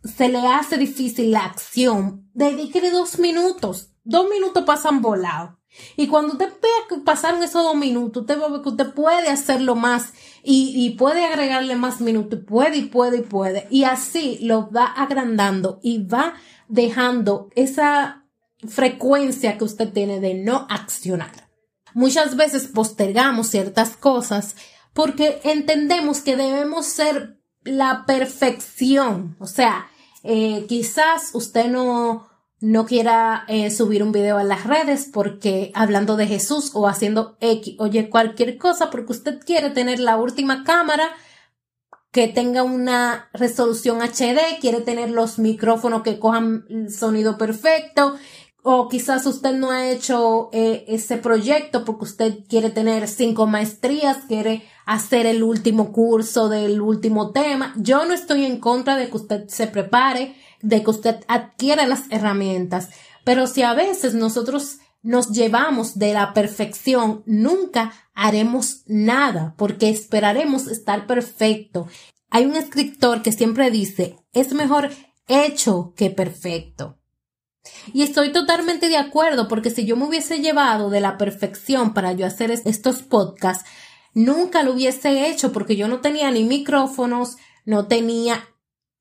se 0.03 0.29
le 0.29 0.45
hace 0.45 0.77
difícil 0.77 1.31
la 1.31 1.45
acción, 1.45 2.29
dedíquele 2.35 2.91
dos 2.91 3.17
minutos. 3.17 3.94
Dos 4.05 4.29
minutos 4.29 4.63
pasan 4.63 5.01
volado. 5.01 5.59
Y 5.97 6.07
cuando 6.07 6.33
usted 6.33 6.49
vea 6.61 6.71
que 6.87 6.97
pasaron 6.97 7.43
esos 7.43 7.63
dos 7.63 7.75
minutos, 7.75 8.21
usted 8.21 8.39
va 8.39 8.45
a 8.45 8.49
ver 8.49 8.61
que 8.61 8.69
usted 8.69 8.93
puede 8.93 9.27
hacerlo 9.27 9.75
más 9.75 10.13
y, 10.41 10.73
y 10.75 10.91
puede 10.91 11.25
agregarle 11.25 11.75
más 11.75 11.99
minutos, 11.99 12.39
puede 12.47 12.77
y 12.77 12.85
puede 12.85 13.17
y 13.17 13.21
puede. 13.23 13.67
Y 13.69 13.83
así 13.83 14.39
lo 14.41 14.69
va 14.71 14.85
agrandando 14.85 15.79
y 15.83 16.05
va 16.05 16.35
dejando 16.69 17.49
esa 17.55 18.25
frecuencia 18.67 19.57
que 19.57 19.65
usted 19.65 19.91
tiene 19.91 20.19
de 20.19 20.35
no 20.35 20.65
accionar. 20.69 21.49
Muchas 21.93 22.35
veces 22.35 22.67
postergamos 22.67 23.47
ciertas 23.47 23.97
cosas 23.97 24.55
porque 24.93 25.41
entendemos 25.43 26.21
que 26.21 26.35
debemos 26.35 26.85
ser 26.85 27.39
la 27.63 28.05
perfección. 28.05 29.35
O 29.39 29.47
sea, 29.47 29.87
eh, 30.23 30.65
quizás 30.67 31.31
usted 31.33 31.67
no, 31.67 32.27
no 32.65 32.87
quiera 32.87 33.45
eh, 33.47 33.69
subir 33.69 34.01
un 34.01 34.11
video 34.11 34.39
a 34.39 34.43
las 34.43 34.63
redes 34.63 35.07
porque 35.13 35.71
hablando 35.75 36.17
de 36.17 36.25
Jesús 36.25 36.71
o 36.73 36.87
haciendo 36.87 37.37
X, 37.39 37.75
oye, 37.77 38.09
cualquier 38.09 38.57
cosa 38.57 38.89
porque 38.89 39.11
usted 39.11 39.39
quiere 39.45 39.69
tener 39.69 39.99
la 39.99 40.17
última 40.17 40.63
cámara 40.63 41.07
que 42.09 42.27
tenga 42.27 42.63
una 42.63 43.29
resolución 43.33 44.01
HD, 44.01 44.59
quiere 44.59 44.81
tener 44.81 45.11
los 45.11 45.37
micrófonos 45.37 46.01
que 46.01 46.17
cojan 46.17 46.65
el 46.69 46.91
sonido 46.91 47.37
perfecto, 47.37 48.15
o 48.63 48.89
quizás 48.89 49.27
usted 49.27 49.53
no 49.53 49.69
ha 49.69 49.87
hecho 49.91 50.49
eh, 50.51 50.85
ese 50.87 51.17
proyecto 51.17 51.85
porque 51.85 52.05
usted 52.05 52.39
quiere 52.49 52.71
tener 52.71 53.07
cinco 53.07 53.45
maestrías, 53.45 54.25
quiere 54.27 54.63
hacer 54.87 55.27
el 55.27 55.43
último 55.43 55.91
curso 55.91 56.49
del 56.49 56.81
último 56.81 57.29
tema. 57.29 57.75
Yo 57.77 58.05
no 58.05 58.15
estoy 58.15 58.45
en 58.45 58.59
contra 58.59 58.95
de 58.95 59.07
que 59.07 59.17
usted 59.17 59.47
se 59.49 59.67
prepare, 59.67 60.33
de 60.65 60.83
que 60.83 60.89
usted 60.89 61.23
adquiera 61.27 61.85
las 61.85 62.03
herramientas, 62.09 62.89
pero 63.23 63.47
si 63.47 63.61
a 63.61 63.73
veces 63.73 64.15
nosotros 64.15 64.79
nos 65.03 65.29
llevamos 65.29 65.99
de 65.99 66.13
la 66.13 66.33
perfección, 66.33 67.21
nunca 67.27 67.93
haremos 68.15 68.81
nada 68.87 69.53
porque 69.57 69.89
esperaremos 69.89 70.67
estar 70.67 71.05
perfecto. 71.05 71.87
Hay 72.31 72.45
un 72.45 72.55
escritor 72.55 73.21
que 73.21 73.31
siempre 73.31 73.69
dice, 73.69 74.17
es 74.33 74.53
mejor 74.53 74.89
hecho 75.27 75.93
que 75.95 76.09
perfecto. 76.09 76.97
Y 77.93 78.01
estoy 78.01 78.31
totalmente 78.31 78.89
de 78.89 78.97
acuerdo 78.97 79.47
porque 79.47 79.69
si 79.69 79.85
yo 79.85 79.95
me 79.95 80.05
hubiese 80.05 80.39
llevado 80.39 80.89
de 80.89 81.01
la 81.01 81.17
perfección 81.17 81.93
para 81.93 82.13
yo 82.13 82.25
hacer 82.25 82.49
estos 82.49 83.03
podcasts, 83.03 83.69
nunca 84.13 84.63
lo 84.63 84.73
hubiese 84.73 85.29
hecho 85.29 85.51
porque 85.51 85.75
yo 85.75 85.87
no 85.87 86.01
tenía 86.01 86.31
ni 86.31 86.43
micrófonos, 86.43 87.37
no 87.65 87.87
tenía 87.87 88.47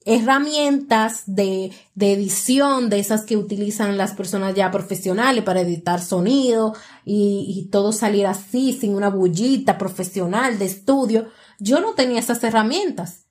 herramientas 0.05 1.23
de, 1.27 1.73
de 1.95 2.13
edición 2.13 2.91
de 2.91 2.99
esas 2.99 3.25
que 3.25 3.37
utilizan 3.37 3.97
las 3.97 4.13
personas 4.13 4.55
ya 4.55 4.71
profesionales 4.71 5.45
para 5.45 5.61
editar 5.61 6.03
sonido 6.03 6.75
y, 7.05 7.47
y 7.49 7.71
todo 7.71 7.93
salir 7.93 8.27
así 8.27 8.73
sin 8.73 8.95
una 8.95 9.11
bullita 9.11 9.79
profesional 9.79 10.59
de 10.59 10.67
estudio. 10.67 11.29
Yo 11.59 11.81
no 11.81 11.95
tenía 11.95 12.21
esas 12.21 12.43
herramientas. 12.45 13.27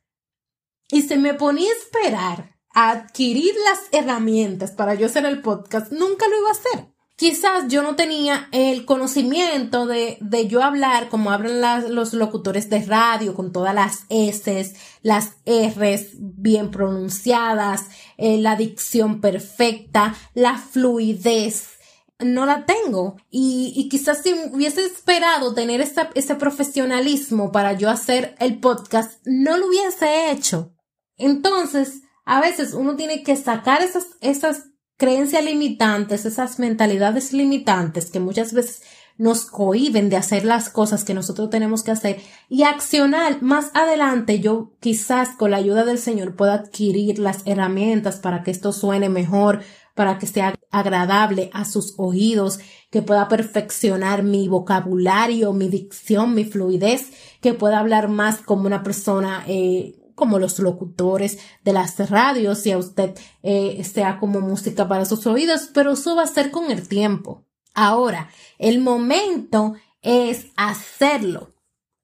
Y 0.90 1.04
se 1.04 1.18
me 1.18 1.34
ponía 1.34 1.70
a 1.70 1.76
esperar 1.76 2.54
adquirir 2.74 3.54
las 3.70 3.82
herramientas 3.92 4.72
para 4.72 4.96
yo 4.96 5.06
hacer 5.06 5.26
el 5.26 5.42
podcast, 5.42 5.92
nunca 5.92 6.28
lo 6.28 6.38
iba 6.38 6.50
a 6.50 6.52
hacer. 6.52 6.93
Quizás 7.16 7.68
yo 7.68 7.84
no 7.84 7.96
tenía 7.96 8.50
el 8.52 8.86
conocimiento 8.86 9.86
de, 9.86 10.18
de 10.20 10.48
yo 10.48 10.64
hablar 10.64 11.10
como 11.10 11.32
hablan 11.32 11.94
los 11.94 12.14
locutores 12.14 12.70
de 12.70 12.84
radio, 12.84 13.36
con 13.36 13.52
todas 13.52 13.76
las 13.76 14.06
S, 14.10 14.74
las 15.04 15.34
R's 15.46 16.14
bien 16.18 16.72
pronunciadas, 16.72 17.86
eh, 18.18 18.40
la 18.40 18.56
dicción 18.56 19.22
perfecta, 19.22 20.16
la 20.34 20.58
fluidez 20.58 21.74
no 22.20 22.46
la 22.46 22.66
tengo. 22.66 23.18
Y, 23.30 23.74
y, 23.76 23.90
quizás 23.90 24.24
si 24.24 24.34
hubiese 24.34 24.86
esperado 24.86 25.54
tener 25.54 25.82
ese 25.82 26.36
profesionalismo 26.36 27.52
para 27.52 27.74
yo 27.74 27.90
hacer 27.90 28.36
el 28.40 28.60
podcast, 28.60 29.22
no 29.26 29.58
lo 29.58 29.68
hubiese 29.68 30.32
hecho. 30.32 30.74
Entonces, 31.18 32.02
a 32.26 32.40
veces 32.42 32.74
uno 32.74 32.96
tiene 32.96 33.24
que 33.24 33.36
sacar 33.36 33.82
esas, 33.82 34.06
esas 34.22 34.73
creencias 35.04 35.44
limitantes, 35.44 36.26
esas 36.26 36.60
mentalidades 36.60 37.34
limitantes 37.34 38.10
que 38.10 38.22
muchas 38.22 38.54
veces 38.54 38.84
nos 39.18 39.44
cohiben 39.44 40.10
de 40.10 40.16
hacer 40.16 40.46
las 40.46 40.70
cosas 40.70 41.04
que 41.04 41.14
nosotros 41.14 41.50
tenemos 41.50 41.84
que 41.84 41.92
hacer 41.92 42.22
y 42.48 42.64
accionar. 42.64 43.42
Más 43.42 43.70
adelante 43.74 44.40
yo 44.40 44.72
quizás 44.80 45.36
con 45.36 45.52
la 45.52 45.58
ayuda 45.58 45.84
del 45.84 45.98
Señor 45.98 46.38
pueda 46.38 46.54
adquirir 46.54 47.20
las 47.20 47.46
herramientas 47.46 48.16
para 48.16 48.44
que 48.44 48.52
esto 48.52 48.72
suene 48.72 49.10
mejor, 49.10 49.60
para 49.94 50.20
que 50.20 50.26
sea 50.26 50.56
agradable 50.72 51.50
a 51.52 51.66
sus 51.66 51.96
oídos, 51.98 52.60
que 52.90 53.02
pueda 53.02 53.28
perfeccionar 53.28 54.24
mi 54.24 54.48
vocabulario, 54.48 55.52
mi 55.52 55.68
dicción, 55.68 56.34
mi 56.34 56.46
fluidez, 56.46 57.12
que 57.42 57.54
pueda 57.54 57.80
hablar 57.80 58.08
más 58.08 58.38
como 58.38 58.68
una 58.68 58.84
persona 58.84 59.44
eh, 59.50 59.96
como 60.16 60.40
los 60.40 60.60
locutores 60.60 61.40
de 61.64 61.74
las 61.74 62.10
radios, 62.10 62.60
si 62.60 62.72
a 62.72 62.78
usted 62.78 63.16
eh, 63.42 63.84
sea 63.84 64.20
como 64.20 64.42
música 64.42 64.88
para 64.88 65.06
sus 65.06 65.26
oídos, 65.28 65.70
pero 65.74 65.94
eso 65.94 66.16
va 66.16 66.24
a 66.24 66.28
ser 66.28 66.52
con 66.52 66.72
el 66.72 66.88
tiempo. 66.88 67.46
Ahora, 67.74 68.30
el 68.60 68.80
momento 68.80 69.74
es 70.02 70.48
hacerlo, 70.56 71.56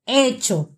hecho. 0.05 0.75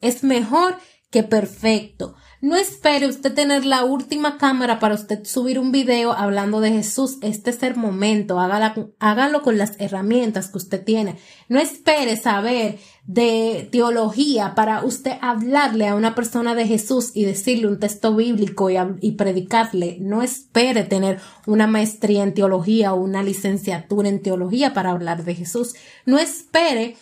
Es 0.00 0.24
mejor 0.24 0.78
que 1.10 1.22
perfecto. 1.22 2.16
No 2.42 2.56
espere 2.56 3.06
usted 3.06 3.32
tener 3.34 3.64
la 3.64 3.84
última 3.84 4.36
cámara 4.36 4.80
para 4.80 4.96
usted 4.96 5.24
subir 5.24 5.60
un 5.60 5.70
video 5.70 6.10
hablando 6.10 6.60
de 6.60 6.72
Jesús. 6.72 7.18
Este 7.20 7.50
es 7.50 7.62
el 7.62 7.76
momento. 7.76 8.40
hágalo 8.40 9.42
con 9.42 9.58
las 9.58 9.78
herramientas 9.78 10.48
que 10.48 10.58
usted 10.58 10.82
tiene. 10.82 11.18
No 11.48 11.60
espere 11.60 12.16
saber 12.16 12.80
de 13.04 13.68
teología 13.70 14.56
para 14.56 14.84
usted 14.84 15.12
hablarle 15.20 15.86
a 15.86 15.94
una 15.94 16.16
persona 16.16 16.56
de 16.56 16.66
Jesús 16.66 17.12
y 17.14 17.24
decirle 17.24 17.68
un 17.68 17.78
texto 17.78 18.16
bíblico 18.16 18.70
y, 18.70 18.76
y 19.00 19.12
predicarle. 19.12 19.98
No 20.00 20.20
espere 20.20 20.82
tener 20.82 21.20
una 21.46 21.68
maestría 21.68 22.24
en 22.24 22.34
teología 22.34 22.92
o 22.92 23.00
una 23.00 23.22
licenciatura 23.22 24.08
en 24.08 24.20
teología 24.20 24.74
para 24.74 24.90
hablar 24.90 25.22
de 25.22 25.36
Jesús. 25.36 25.76
No 26.06 26.18
espere 26.18 26.96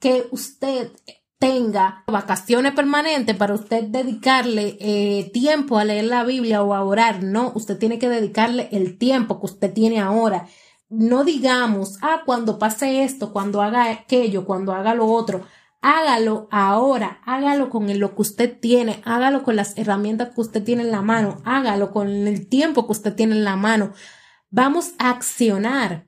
que 0.00 0.26
usted 0.32 0.90
tenga 1.40 2.04
vacaciones 2.06 2.74
permanentes 2.74 3.34
para 3.34 3.54
usted 3.54 3.84
dedicarle 3.84 4.76
eh, 4.78 5.30
tiempo 5.32 5.78
a 5.78 5.84
leer 5.84 6.04
la 6.04 6.22
Biblia 6.22 6.62
o 6.62 6.74
a 6.74 6.84
orar. 6.84 7.22
No, 7.24 7.50
usted 7.54 7.78
tiene 7.78 7.98
que 7.98 8.10
dedicarle 8.10 8.68
el 8.72 8.98
tiempo 8.98 9.40
que 9.40 9.46
usted 9.46 9.72
tiene 9.72 10.00
ahora. 10.00 10.46
No 10.90 11.24
digamos, 11.24 11.98
ah, 12.02 12.22
cuando 12.26 12.58
pase 12.58 13.04
esto, 13.04 13.32
cuando 13.32 13.62
haga 13.62 13.90
aquello, 13.90 14.44
cuando 14.44 14.74
haga 14.74 14.94
lo 14.94 15.06
otro. 15.06 15.46
Hágalo 15.80 16.46
ahora, 16.50 17.22
hágalo 17.24 17.70
con 17.70 17.98
lo 17.98 18.14
que 18.14 18.20
usted 18.20 18.60
tiene, 18.60 19.00
hágalo 19.06 19.42
con 19.42 19.56
las 19.56 19.78
herramientas 19.78 20.34
que 20.34 20.42
usted 20.42 20.62
tiene 20.62 20.82
en 20.82 20.90
la 20.90 21.00
mano, 21.00 21.40
hágalo 21.46 21.90
con 21.90 22.08
el 22.08 22.48
tiempo 22.48 22.84
que 22.84 22.92
usted 22.92 23.14
tiene 23.14 23.34
en 23.34 23.44
la 23.44 23.56
mano. 23.56 23.94
Vamos 24.50 24.92
a 24.98 25.08
accionar, 25.08 26.06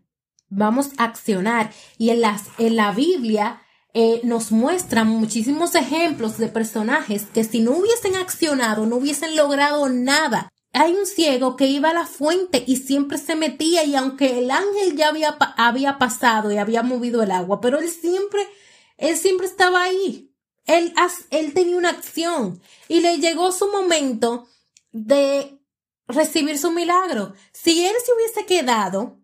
vamos 0.51 0.91
a 0.99 1.05
accionar. 1.05 1.71
Y 1.97 2.11
en, 2.11 2.21
las, 2.21 2.49
en 2.59 2.77
la 2.77 2.93
Biblia 2.93 3.62
eh, 3.95 4.21
nos 4.25 4.53
muestran 4.53 5.09
muchísimos 5.09 5.75
ejemplos 5.75 6.39
de 6.39 6.49
personajes 6.49 7.27
que 7.27 7.45
si 7.45 7.61
no 7.61 7.73
hubiesen 7.73 8.17
accionado, 8.17 8.87
no 8.87 8.97
hubiesen 8.97 9.37
logrado 9.37 9.89
nada. 9.91 10.49
Hay 10.73 10.95
un 10.95 11.05
ciego 11.05 11.57
que 11.57 11.67
iba 11.67 11.91
a 11.91 11.95
la 11.95 12.07
fuente 12.07 12.65
y 12.67 12.77
siempre 12.77 13.19
se 13.19 13.37
metía 13.37 13.85
y 13.85 13.95
aunque 13.95 14.39
el 14.39 14.51
ángel 14.51 14.97
ya 14.97 15.09
había, 15.09 15.37
había 15.59 15.99
pasado 15.99 16.51
y 16.51 16.57
había 16.57 16.83
movido 16.83 17.23
el 17.23 17.31
agua, 17.31 17.61
pero 17.61 17.79
él 17.79 17.91
siempre, 17.91 18.49
él 18.97 19.17
siempre 19.19 19.47
estaba 19.47 19.83
ahí. 19.83 20.31
Él, 20.65 20.95
él 21.31 21.53
tenía 21.53 21.77
una 21.77 21.91
acción 21.91 22.63
y 22.89 23.01
le 23.01 23.19
llegó 23.19 23.53
su 23.53 23.69
momento 23.69 24.49
de 24.93 25.61
recibir 26.07 26.59
su 26.59 26.71
milagro. 26.71 27.35
Si 27.53 27.85
él 27.85 27.95
se 28.03 28.13
hubiese 28.15 28.47
quedado 28.47 29.22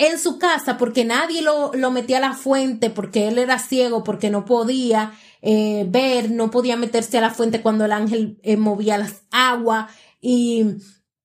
en 0.00 0.18
su 0.18 0.38
casa 0.38 0.78
porque 0.78 1.04
nadie 1.04 1.42
lo, 1.42 1.72
lo 1.74 1.90
metía 1.90 2.16
a 2.16 2.20
la 2.20 2.32
fuente, 2.32 2.88
porque 2.88 3.28
él 3.28 3.36
era 3.36 3.58
ciego, 3.58 4.02
porque 4.02 4.30
no 4.30 4.46
podía 4.46 5.12
eh, 5.42 5.84
ver, 5.86 6.30
no 6.30 6.50
podía 6.50 6.78
meterse 6.78 7.18
a 7.18 7.20
la 7.20 7.30
fuente 7.30 7.60
cuando 7.60 7.84
el 7.84 7.92
ángel 7.92 8.40
eh, 8.42 8.56
movía 8.56 8.96
las 8.96 9.24
aguas 9.30 9.92
y 10.22 10.64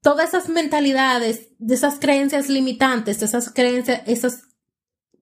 todas 0.01 0.29
esas 0.29 0.49
mentalidades, 0.49 1.51
de 1.57 1.73
esas 1.73 1.99
creencias 1.99 2.49
limitantes, 2.49 3.21
de 3.21 3.27
esas 3.27 3.49
creencias, 3.49 4.01
esos 4.07 4.41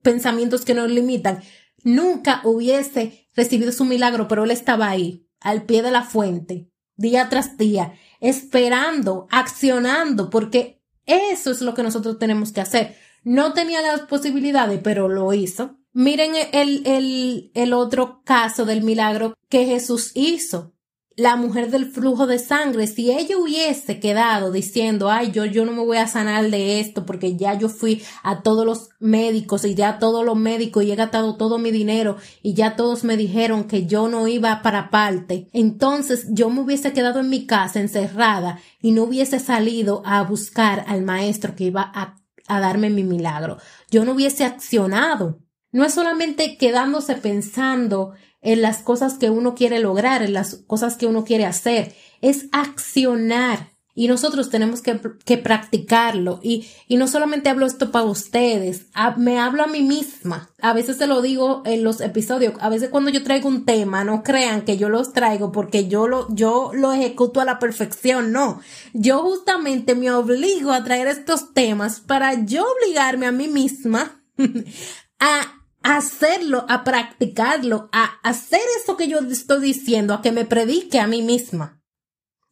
pensamientos 0.02 0.64
que 0.64 0.74
nos 0.74 0.90
limitan, 0.90 1.40
nunca 1.84 2.40
hubiese 2.42 3.28
recibido 3.36 3.70
su 3.70 3.84
milagro, 3.84 4.26
pero 4.26 4.42
él 4.42 4.50
estaba 4.50 4.88
ahí, 4.88 5.28
al 5.38 5.62
pie 5.62 5.82
de 5.82 5.92
la 5.92 6.02
fuente, 6.02 6.72
día 6.96 7.28
tras 7.28 7.56
día, 7.56 7.94
esperando, 8.18 9.28
accionando, 9.30 10.28
porque 10.28 10.82
eso 11.06 11.52
es 11.52 11.60
lo 11.60 11.74
que 11.74 11.84
nosotros 11.84 12.18
tenemos 12.18 12.50
que 12.50 12.60
hacer. 12.60 12.96
No 13.24 13.54
tenía 13.54 13.80
las 13.80 14.02
posibilidades, 14.02 14.80
pero 14.82 15.08
lo 15.08 15.32
hizo. 15.32 15.78
Miren 15.94 16.32
el, 16.52 16.86
el, 16.86 17.50
el 17.54 17.72
otro 17.72 18.22
caso 18.24 18.66
del 18.66 18.82
milagro 18.82 19.34
que 19.48 19.64
Jesús 19.64 20.12
hizo. 20.14 20.72
La 21.16 21.36
mujer 21.36 21.70
del 21.70 21.86
flujo 21.86 22.26
de 22.26 22.40
sangre, 22.40 22.88
si 22.88 23.12
ella 23.12 23.38
hubiese 23.38 24.00
quedado 24.00 24.50
diciendo, 24.50 25.08
ay, 25.08 25.30
yo, 25.30 25.44
yo 25.44 25.64
no 25.64 25.70
me 25.70 25.84
voy 25.84 25.98
a 25.98 26.08
sanar 26.08 26.50
de 26.50 26.80
esto 26.80 27.06
porque 27.06 27.36
ya 27.36 27.56
yo 27.56 27.68
fui 27.68 28.02
a 28.24 28.42
todos 28.42 28.66
los 28.66 28.88
médicos 28.98 29.64
y 29.64 29.76
ya 29.76 30.00
todos 30.00 30.24
los 30.24 30.36
médicos 30.36 30.82
y 30.82 30.90
he 30.90 30.96
gastado 30.96 31.36
todo 31.36 31.58
mi 31.58 31.70
dinero 31.70 32.16
y 32.42 32.54
ya 32.54 32.74
todos 32.74 33.04
me 33.04 33.16
dijeron 33.16 33.68
que 33.68 33.86
yo 33.86 34.08
no 34.08 34.26
iba 34.26 34.60
para 34.60 34.90
parte, 34.90 35.48
entonces 35.52 36.26
yo 36.30 36.50
me 36.50 36.62
hubiese 36.62 36.92
quedado 36.92 37.20
en 37.20 37.30
mi 37.30 37.46
casa 37.46 37.78
encerrada 37.78 38.58
y 38.82 38.90
no 38.90 39.04
hubiese 39.04 39.38
salido 39.38 40.02
a 40.04 40.24
buscar 40.24 40.84
al 40.88 41.02
maestro 41.02 41.54
que 41.54 41.64
iba 41.64 41.92
a 41.94 42.23
a 42.46 42.60
darme 42.60 42.90
mi 42.90 43.04
milagro. 43.04 43.58
Yo 43.90 44.04
no 44.04 44.12
hubiese 44.12 44.44
accionado. 44.44 45.40
No 45.72 45.84
es 45.84 45.94
solamente 45.94 46.56
quedándose 46.56 47.16
pensando 47.16 48.14
en 48.40 48.62
las 48.62 48.78
cosas 48.78 49.14
que 49.14 49.30
uno 49.30 49.54
quiere 49.54 49.80
lograr, 49.80 50.22
en 50.22 50.34
las 50.34 50.56
cosas 50.66 50.96
que 50.96 51.06
uno 51.06 51.24
quiere 51.24 51.46
hacer, 51.46 51.94
es 52.20 52.46
accionar. 52.52 53.73
Y 53.96 54.08
nosotros 54.08 54.50
tenemos 54.50 54.82
que, 54.82 55.00
que 55.24 55.38
practicarlo. 55.38 56.40
Y, 56.42 56.66
y, 56.88 56.96
no 56.96 57.06
solamente 57.06 57.48
hablo 57.48 57.64
esto 57.64 57.92
para 57.92 58.06
ustedes, 58.06 58.86
me 59.16 59.38
hablo 59.38 59.62
a 59.62 59.68
mí 59.68 59.82
misma. 59.82 60.50
A 60.60 60.72
veces 60.72 60.96
se 60.96 61.06
lo 61.06 61.22
digo 61.22 61.62
en 61.64 61.84
los 61.84 62.00
episodios. 62.00 62.54
A 62.58 62.68
veces 62.68 62.88
cuando 62.88 63.10
yo 63.10 63.22
traigo 63.22 63.48
un 63.48 63.64
tema, 63.64 64.02
no 64.02 64.24
crean 64.24 64.62
que 64.62 64.76
yo 64.76 64.88
los 64.88 65.12
traigo 65.12 65.52
porque 65.52 65.86
yo 65.86 66.08
lo, 66.08 66.26
yo 66.34 66.72
lo 66.74 66.92
ejecuto 66.92 67.40
a 67.40 67.44
la 67.44 67.60
perfección. 67.60 68.32
No. 68.32 68.60
Yo 68.94 69.20
justamente 69.20 69.94
me 69.94 70.10
obligo 70.10 70.72
a 70.72 70.82
traer 70.82 71.06
estos 71.06 71.54
temas 71.54 72.00
para 72.00 72.44
yo 72.44 72.64
obligarme 72.64 73.26
a 73.26 73.32
mí 73.32 73.46
misma 73.46 74.24
a 75.20 75.40
hacerlo, 75.84 76.66
a 76.68 76.82
practicarlo, 76.82 77.90
a 77.92 78.18
hacer 78.24 78.60
eso 78.82 78.96
que 78.96 79.06
yo 79.06 79.20
estoy 79.20 79.62
diciendo, 79.62 80.14
a 80.14 80.22
que 80.22 80.32
me 80.32 80.44
predique 80.44 80.98
a 80.98 81.06
mí 81.06 81.22
misma 81.22 81.83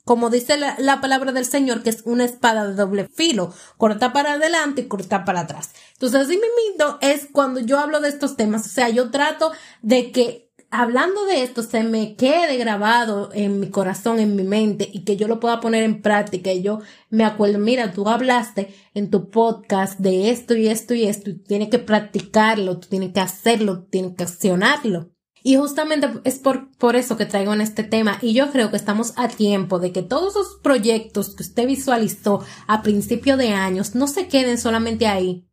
como 0.05 0.31
dice 0.31 0.57
la, 0.57 1.01
palabra 1.01 1.33
del 1.33 1.45
Señor, 1.45 1.83
que 1.83 1.91
es 1.91 2.03
una 2.05 2.25
espada 2.25 2.67
de 2.67 2.75
doble 2.75 3.09
filo, 3.09 3.53
corta 3.77 4.13
para 4.13 4.33
adelante 4.33 4.83
y 4.83 4.89
corta 4.89 5.25
para 5.25 5.41
atrás. 5.41 5.71
Entonces, 5.93 6.23
así 6.23 6.35
mismo 6.35 6.99
es 7.01 7.29
cuando 7.31 7.61
yo 7.61 7.79
hablo 7.79 8.01
de 8.01 8.09
estos 8.09 8.37
temas, 8.37 8.67
o 8.67 8.69
sea, 8.69 8.89
yo 8.89 9.11
trato 9.11 9.53
de 9.83 10.11
que 10.11 10.53
hablando 10.73 11.27
de 11.27 11.43
esto 11.43 11.63
se 11.63 11.85
me 11.85 12.17
quede 12.17 12.57
grabado 12.57 13.29
en 13.35 13.61
mi 13.61 13.69
corazón, 13.69 14.19
en 14.19 14.35
mi 14.35 14.43
mente 14.43 14.89
y 14.91 15.05
que 15.05 15.17
yo 15.17 15.29
lo 15.29 15.39
pueda 15.39 15.61
poner 15.61 15.85
en 15.85 16.01
práctica 16.01 16.51
y 16.51 16.63
yo 16.63 16.81
me 17.11 17.25
acuerdo, 17.25 17.59
mira, 17.59 17.93
tú 17.93 18.09
hablaste 18.09 18.75
en 18.95 19.11
tu 19.11 19.31
podcast 19.31 20.01
de 20.01 20.31
esto 20.31 20.55
y 20.57 20.69
esto 20.69 20.95
y 20.95 21.05
esto 21.05 21.31
y 21.31 21.35
tienes 21.35 21.69
que 21.69 21.79
practicarlo, 21.79 22.79
tú 22.79 22.89
tienes 22.89 23.13
que 23.13 23.21
hacerlo, 23.21 23.85
tienes 23.91 24.17
que 24.17 24.25
accionarlo. 24.25 25.12
Y 25.43 25.57
justamente 25.57 26.09
es 26.25 26.39
por, 26.39 26.71
por 26.77 26.97
eso 26.97 27.17
que 27.17 27.27
traigo 27.27 27.53
en 27.53 27.61
este 27.61 27.83
tema 27.83 28.19
y 28.23 28.33
yo 28.33 28.51
creo 28.51 28.71
que 28.71 28.77
estamos 28.77 29.13
a 29.17 29.29
tiempo 29.29 29.79
de 29.81 29.93
que 29.93 30.03
todos 30.03 30.35
los 30.35 30.59
proyectos 30.63 31.35
que 31.35 31.43
usted 31.43 31.67
visualizó 31.67 32.45
a 32.67 32.83
principio 32.83 33.37
de 33.37 33.49
años 33.49 33.95
no 33.95 34.07
se 34.07 34.29
queden 34.29 34.59
solamente 34.59 35.07
ahí. 35.07 35.49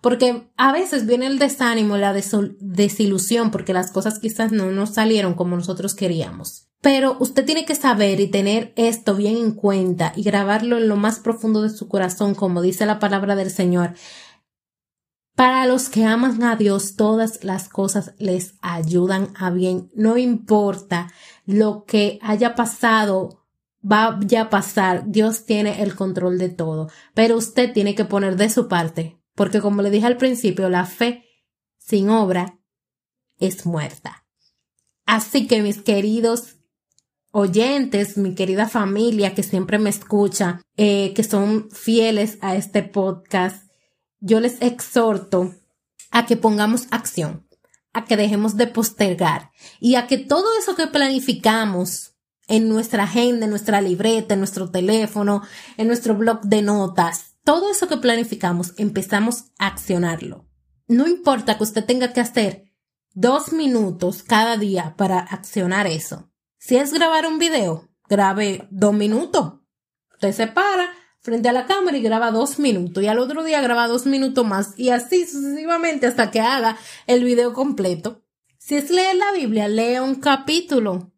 Porque 0.00 0.50
a 0.58 0.70
veces 0.70 1.06
viene 1.06 1.26
el 1.26 1.38
desánimo, 1.38 1.96
la 1.96 2.12
desilusión, 2.12 3.50
porque 3.50 3.72
las 3.72 3.90
cosas 3.90 4.18
quizás 4.18 4.52
no 4.52 4.70
nos 4.70 4.90
salieron 4.90 5.32
como 5.32 5.56
nosotros 5.56 5.94
queríamos. 5.94 6.68
Pero 6.82 7.16
usted 7.18 7.46
tiene 7.46 7.64
que 7.64 7.74
saber 7.74 8.20
y 8.20 8.26
tener 8.26 8.74
esto 8.76 9.14
bien 9.14 9.38
en 9.38 9.52
cuenta 9.52 10.12
y 10.14 10.22
grabarlo 10.22 10.76
en 10.76 10.88
lo 10.88 10.96
más 10.96 11.20
profundo 11.20 11.62
de 11.62 11.70
su 11.70 11.88
corazón, 11.88 12.34
como 12.34 12.60
dice 12.60 12.84
la 12.84 12.98
palabra 12.98 13.34
del 13.34 13.50
Señor. 13.50 13.94
Para 15.34 15.66
los 15.66 15.88
que 15.88 16.04
aman 16.04 16.42
a 16.44 16.54
Dios, 16.54 16.94
todas 16.94 17.42
las 17.42 17.68
cosas 17.68 18.14
les 18.18 18.54
ayudan 18.60 19.32
a 19.36 19.50
bien. 19.50 19.90
No 19.94 20.16
importa 20.16 21.12
lo 21.44 21.84
que 21.84 22.20
haya 22.22 22.54
pasado, 22.54 23.44
va 23.84 24.18
a 24.40 24.50
pasar. 24.50 25.04
Dios 25.06 25.44
tiene 25.44 25.82
el 25.82 25.96
control 25.96 26.38
de 26.38 26.50
todo. 26.50 26.88
Pero 27.14 27.36
usted 27.36 27.72
tiene 27.72 27.96
que 27.96 28.04
poner 28.04 28.36
de 28.36 28.48
su 28.48 28.68
parte. 28.68 29.18
Porque 29.34 29.60
como 29.60 29.82
le 29.82 29.90
dije 29.90 30.06
al 30.06 30.16
principio, 30.16 30.68
la 30.68 30.86
fe 30.86 31.24
sin 31.78 32.10
obra 32.10 32.60
es 33.38 33.66
muerta. 33.66 34.24
Así 35.04 35.48
que 35.48 35.62
mis 35.62 35.82
queridos 35.82 36.58
oyentes, 37.32 38.16
mi 38.16 38.36
querida 38.36 38.68
familia 38.68 39.34
que 39.34 39.42
siempre 39.42 39.80
me 39.80 39.90
escucha, 39.90 40.62
eh, 40.76 41.12
que 41.14 41.24
son 41.24 41.68
fieles 41.72 42.38
a 42.40 42.54
este 42.54 42.84
podcast, 42.84 43.63
yo 44.24 44.40
les 44.40 44.60
exhorto 44.62 45.54
a 46.10 46.24
que 46.24 46.38
pongamos 46.38 46.86
acción, 46.90 47.46
a 47.92 48.06
que 48.06 48.16
dejemos 48.16 48.56
de 48.56 48.66
postergar 48.66 49.50
y 49.80 49.96
a 49.96 50.06
que 50.06 50.16
todo 50.16 50.46
eso 50.58 50.74
que 50.74 50.86
planificamos 50.86 52.14
en 52.48 52.70
nuestra 52.70 53.04
agenda, 53.04 53.44
en 53.44 53.50
nuestra 53.50 53.82
libreta, 53.82 54.32
en 54.32 54.40
nuestro 54.40 54.70
teléfono, 54.70 55.42
en 55.76 55.88
nuestro 55.88 56.14
blog 56.14 56.40
de 56.40 56.62
notas, 56.62 57.36
todo 57.44 57.70
eso 57.70 57.86
que 57.86 57.98
planificamos 57.98 58.72
empezamos 58.78 59.52
a 59.58 59.66
accionarlo. 59.66 60.48
No 60.88 61.06
importa 61.06 61.58
que 61.58 61.64
usted 61.64 61.84
tenga 61.84 62.14
que 62.14 62.22
hacer 62.22 62.72
dos 63.12 63.52
minutos 63.52 64.22
cada 64.22 64.56
día 64.56 64.94
para 64.96 65.18
accionar 65.18 65.86
eso. 65.86 66.30
Si 66.56 66.76
es 66.76 66.94
grabar 66.94 67.26
un 67.26 67.38
video, 67.38 67.90
grabe 68.08 68.68
dos 68.70 68.94
minutos. 68.94 69.60
Usted 70.14 70.32
se 70.32 70.46
para 70.46 70.88
frente 71.24 71.48
a 71.48 71.52
la 71.54 71.64
cámara 71.64 71.96
y 71.96 72.02
graba 72.02 72.30
dos 72.30 72.58
minutos 72.58 73.02
y 73.02 73.06
al 73.06 73.18
otro 73.18 73.42
día 73.42 73.62
graba 73.62 73.88
dos 73.88 74.04
minutos 74.04 74.46
más 74.46 74.74
y 74.76 74.90
así 74.90 75.26
sucesivamente 75.26 76.06
hasta 76.06 76.30
que 76.30 76.40
haga 76.40 76.76
el 77.06 77.24
video 77.24 77.54
completo. 77.54 78.22
Si 78.58 78.76
es 78.76 78.90
leer 78.90 79.16
la 79.16 79.32
Biblia, 79.32 79.66
lea 79.66 80.02
un 80.02 80.16
capítulo 80.16 81.12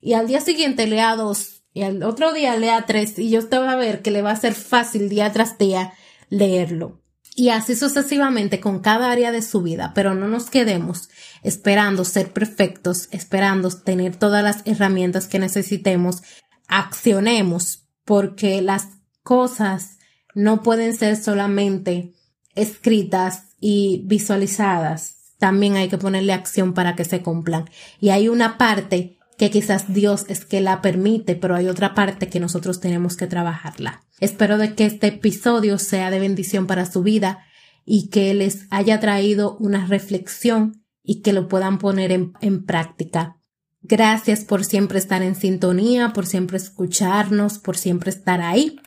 y 0.00 0.14
al 0.14 0.26
día 0.26 0.40
siguiente 0.40 0.88
lea 0.88 1.14
dos 1.14 1.62
y 1.72 1.82
al 1.82 2.02
otro 2.02 2.32
día 2.32 2.56
lea 2.56 2.86
tres 2.86 3.16
y 3.20 3.30
yo 3.30 3.38
usted 3.38 3.58
va 3.58 3.72
a 3.72 3.76
ver 3.76 4.02
que 4.02 4.10
le 4.10 4.20
va 4.20 4.32
a 4.32 4.36
ser 4.36 4.54
fácil 4.54 5.08
día 5.08 5.32
tras 5.32 5.56
día 5.58 5.94
leerlo. 6.28 7.00
Y 7.36 7.50
así 7.50 7.76
sucesivamente 7.76 8.58
con 8.58 8.80
cada 8.80 9.12
área 9.12 9.30
de 9.30 9.42
su 9.42 9.62
vida, 9.62 9.92
pero 9.94 10.14
no 10.14 10.26
nos 10.26 10.50
quedemos 10.50 11.08
esperando 11.44 12.04
ser 12.04 12.32
perfectos, 12.32 13.08
esperando 13.12 13.70
tener 13.70 14.16
todas 14.16 14.42
las 14.42 14.62
herramientas 14.66 15.28
que 15.28 15.38
necesitemos. 15.38 16.22
Accionemos 16.66 17.86
porque 18.04 18.60
las 18.60 19.01
cosas 19.22 19.98
no 20.34 20.62
pueden 20.62 20.96
ser 20.96 21.16
solamente 21.16 22.12
escritas 22.54 23.54
y 23.60 24.02
visualizadas. 24.06 25.16
También 25.38 25.76
hay 25.76 25.88
que 25.88 25.98
ponerle 25.98 26.32
acción 26.32 26.74
para 26.74 26.94
que 26.94 27.04
se 27.04 27.22
cumplan. 27.22 27.68
Y 28.00 28.10
hay 28.10 28.28
una 28.28 28.58
parte 28.58 29.18
que 29.38 29.50
quizás 29.50 29.92
Dios 29.92 30.24
es 30.28 30.44
que 30.44 30.60
la 30.60 30.80
permite, 30.82 31.34
pero 31.34 31.56
hay 31.56 31.66
otra 31.68 31.94
parte 31.94 32.28
que 32.28 32.40
nosotros 32.40 32.80
tenemos 32.80 33.16
que 33.16 33.26
trabajarla. 33.26 34.04
Espero 34.20 34.58
de 34.58 34.74
que 34.74 34.86
este 34.86 35.08
episodio 35.08 35.78
sea 35.78 36.10
de 36.10 36.20
bendición 36.20 36.66
para 36.66 36.90
su 36.90 37.02
vida 37.02 37.44
y 37.84 38.08
que 38.08 38.34
les 38.34 38.66
haya 38.70 39.00
traído 39.00 39.56
una 39.58 39.86
reflexión 39.86 40.84
y 41.02 41.22
que 41.22 41.32
lo 41.32 41.48
puedan 41.48 41.78
poner 41.78 42.12
en, 42.12 42.32
en 42.40 42.64
práctica. 42.64 43.38
Gracias 43.80 44.44
por 44.44 44.64
siempre 44.64 44.98
estar 45.00 45.22
en 45.22 45.34
sintonía, 45.34 46.12
por 46.12 46.26
siempre 46.26 46.56
escucharnos, 46.56 47.58
por 47.58 47.76
siempre 47.76 48.10
estar 48.10 48.40
ahí. 48.40 48.78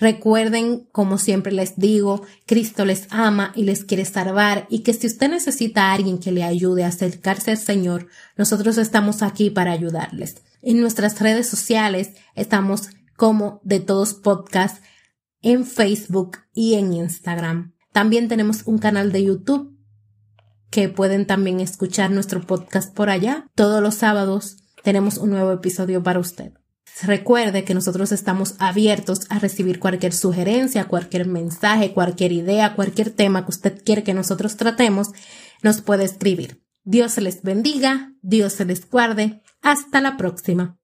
Recuerden, 0.00 0.88
como 0.92 1.18
siempre 1.18 1.52
les 1.52 1.76
digo, 1.76 2.22
Cristo 2.46 2.84
les 2.84 3.06
ama 3.10 3.52
y 3.54 3.62
les 3.62 3.84
quiere 3.84 4.04
salvar 4.04 4.66
y 4.68 4.80
que 4.80 4.92
si 4.92 5.06
usted 5.06 5.30
necesita 5.30 5.84
a 5.84 5.92
alguien 5.92 6.18
que 6.18 6.32
le 6.32 6.42
ayude 6.42 6.84
a 6.84 6.88
acercarse 6.88 7.52
al 7.52 7.58
Señor, 7.58 8.08
nosotros 8.36 8.76
estamos 8.78 9.22
aquí 9.22 9.50
para 9.50 9.72
ayudarles. 9.72 10.42
En 10.62 10.80
nuestras 10.80 11.20
redes 11.20 11.48
sociales 11.48 12.10
estamos 12.34 12.88
como 13.16 13.60
de 13.62 13.80
todos 13.80 14.14
podcasts 14.14 14.80
en 15.42 15.64
Facebook 15.66 16.38
y 16.54 16.74
en 16.74 16.92
Instagram. 16.92 17.74
También 17.92 18.28
tenemos 18.28 18.62
un 18.64 18.78
canal 18.78 19.12
de 19.12 19.24
YouTube 19.24 19.78
que 20.70 20.88
pueden 20.88 21.26
también 21.26 21.60
escuchar 21.60 22.10
nuestro 22.10 22.40
podcast 22.40 22.92
por 22.92 23.10
allá. 23.10 23.46
Todos 23.54 23.80
los 23.80 23.94
sábados 23.94 24.56
tenemos 24.82 25.18
un 25.18 25.30
nuevo 25.30 25.52
episodio 25.52 26.02
para 26.02 26.18
usted. 26.18 26.52
Recuerde 27.02 27.64
que 27.64 27.74
nosotros 27.74 28.12
estamos 28.12 28.54
abiertos 28.58 29.26
a 29.28 29.38
recibir 29.38 29.80
cualquier 29.80 30.12
sugerencia, 30.12 30.86
cualquier 30.86 31.26
mensaje, 31.26 31.92
cualquier 31.92 32.32
idea, 32.32 32.74
cualquier 32.76 33.10
tema 33.10 33.44
que 33.44 33.50
usted 33.50 33.82
quiere 33.84 34.04
que 34.04 34.14
nosotros 34.14 34.56
tratemos, 34.56 35.08
nos 35.62 35.80
puede 35.80 36.04
escribir. 36.04 36.62
Dios 36.84 37.16
les 37.18 37.42
bendiga, 37.42 38.12
Dios 38.22 38.52
se 38.52 38.64
les 38.64 38.88
guarde. 38.88 39.42
Hasta 39.62 40.00
la 40.00 40.16
próxima. 40.16 40.78